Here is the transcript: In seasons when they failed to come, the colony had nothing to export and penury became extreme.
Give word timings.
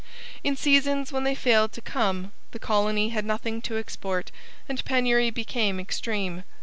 In 0.43 0.55
seasons 0.55 1.11
when 1.11 1.25
they 1.25 1.35
failed 1.35 1.71
to 1.73 1.79
come, 1.81 2.31
the 2.53 2.57
colony 2.57 3.09
had 3.09 3.23
nothing 3.23 3.61
to 3.61 3.77
export 3.77 4.31
and 4.67 4.83
penury 4.83 5.29
became 5.29 5.79
extreme. 5.79 6.43